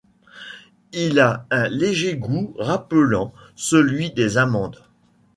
Il 0.93 1.19
a 1.19 1.45
un 1.51 1.67
léger 1.69 2.17
goût 2.17 2.55
rappelant 2.57 3.35
celui 3.55 4.09
des 4.09 4.39
amandes. 4.39 4.83